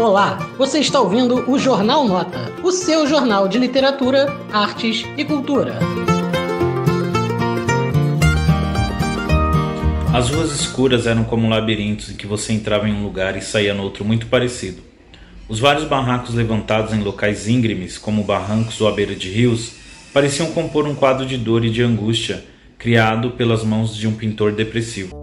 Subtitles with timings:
[0.00, 5.78] Olá, você está ouvindo o Jornal Nota, o seu jornal de literatura, artes e cultura.
[10.10, 13.74] As ruas escuras eram como labirintos em que você entrava em um lugar e saía
[13.74, 14.80] no outro muito parecido.
[15.46, 19.74] Os vários barracos levantados em locais íngremes, como barrancos ou à beira de rios,
[20.14, 22.42] pareciam compor um quadro de dor e de angústia
[22.78, 25.19] criado pelas mãos de um pintor depressivo.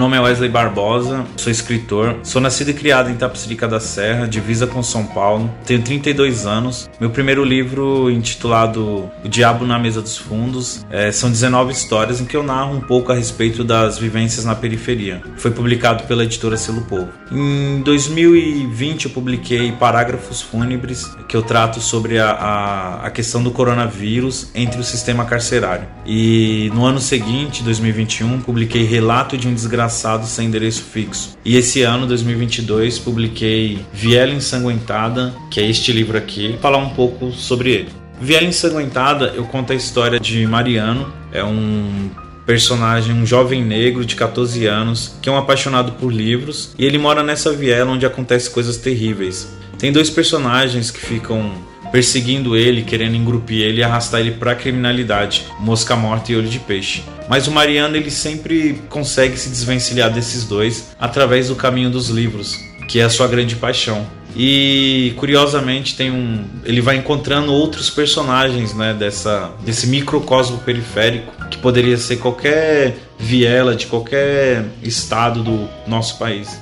[0.00, 4.66] Nome é Wesley Barbosa, sou escritor, sou nascido e criado em Tapicirica da Serra, divisa
[4.66, 6.88] com São Paulo, tenho 32 anos.
[6.98, 12.24] Meu primeiro livro, intitulado O Diabo na Mesa dos Fundos, é, são 19 histórias em
[12.24, 15.20] que eu narro um pouco a respeito das vivências na periferia.
[15.36, 17.10] Foi publicado pela editora Selo Povo.
[17.30, 23.50] Em 2020 eu publiquei Parágrafos Fúnebres, que eu trato sobre a, a, a questão do
[23.50, 25.86] coronavírus entre o sistema carcerário.
[26.06, 31.36] E no ano seguinte, 2021, publiquei Relato de um Desgraçado Desgraçado Sem Endereço Fixo.
[31.44, 37.32] E esse ano, 2022, publiquei Viela Ensanguentada, que é este livro aqui, falar um pouco
[37.32, 37.88] sobre ele.
[38.20, 42.08] Viela Ensanguentada, eu conto a história de Mariano, é um
[42.46, 46.96] personagem, um jovem negro de 14 anos, que é um apaixonado por livros, e ele
[46.96, 49.52] mora nessa viela onde acontecem coisas terríveis.
[49.76, 51.50] Tem dois personagens que ficam
[51.90, 56.48] perseguindo ele, querendo engrupir ele e arrastar ele para a criminalidade, mosca morta e olho
[56.48, 57.02] de peixe.
[57.30, 62.58] Mas o Mariano ele sempre consegue se desvencilhar desses dois através do caminho dos livros,
[62.88, 64.04] que é a sua grande paixão.
[64.34, 71.58] E curiosamente tem um, ele vai encontrando outros personagens, né, dessa desse microcosmo periférico que
[71.58, 76.60] poderia ser qualquer viela de qualquer estado do nosso país.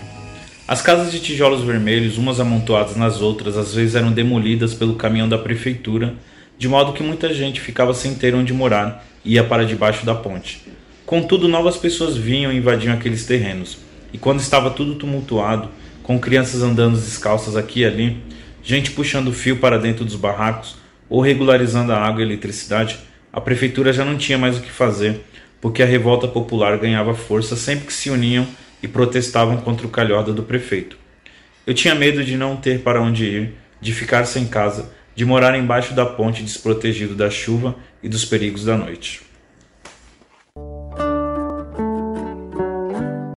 [0.67, 5.31] As casas de tijolos vermelhos, umas amontoadas nas outras, às vezes eram demolidas pelo caminhão
[5.31, 6.15] da prefeitura,
[6.59, 10.63] de modo que muita gente ficava sem ter onde morar ia para debaixo da ponte.
[11.05, 13.79] Contudo, novas pessoas vinham e invadiam aqueles terrenos,
[14.13, 15.69] e quando estava tudo tumultuado,
[16.03, 18.17] com crianças andando descalças aqui e ali,
[18.63, 20.77] gente puxando fio para dentro dos barracos
[21.09, 22.99] ou regularizando a água e a eletricidade,
[23.31, 25.21] a prefeitura já não tinha mais o que fazer,
[25.61, 28.47] porque a revolta popular ganhava força sempre que se uniam
[28.83, 30.97] e protestavam contra o calhorda do prefeito.
[31.67, 35.59] Eu tinha medo de não ter para onde ir, de ficar sem casa, de morar
[35.59, 39.21] embaixo da ponte desprotegido da chuva e dos perigos da noite.